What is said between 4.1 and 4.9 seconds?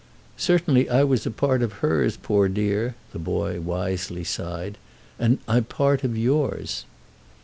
sighed.